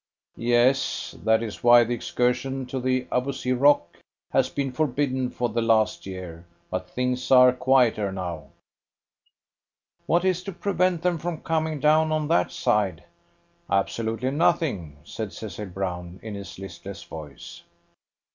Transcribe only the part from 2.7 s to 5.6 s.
the Abousir Rock has been forbidden for